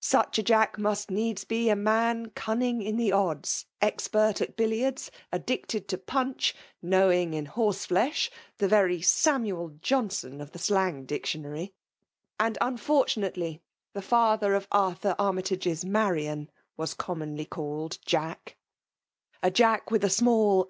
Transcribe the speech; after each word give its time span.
Such 0.00 0.38
a 0.38 0.42
Jack 0.42 0.76
must 0.78 1.10
needs 1.10 1.44
be 1.44 1.70
a 1.70 1.74
man 1.74 2.28
cunning 2.32 2.82
in 2.82 2.98
the 2.98 3.10
odds, 3.10 3.64
expert 3.80 4.42
at 4.42 4.54
billiards, 4.54 5.10
ad 5.32 5.46
dicted 5.46 5.88
to 5.88 5.96
punch, 5.96 6.54
knowing 6.82 7.32
in 7.32 7.46
horseflesh, 7.46 8.30
the 8.58 8.68
very 8.68 9.00
Samuel 9.00 9.78
Johnson 9.80 10.42
of 10.42 10.52
the 10.52 10.58
slang 10.58 11.06
dictionary: 11.06 11.72
and 12.38 12.58
unfortunately, 12.60 13.62
the 13.94 14.02
father 14.02 14.52
of 14.54 14.68
Arthur 14.70 15.16
Ar 15.18 15.32
mytage*s 15.32 15.86
Marian 15.86 16.50
was 16.76 16.92
commonly 16.92 17.46
called 17.46 17.96
*' 18.00 18.02
Jack 18.04 18.58
*' 19.42 19.42
liis.' 19.42 20.66